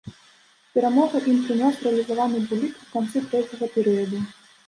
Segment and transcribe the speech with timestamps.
[0.75, 4.23] Перамогу ім прынёс рэалізаваны буліт у канцы трэцяга перыяду.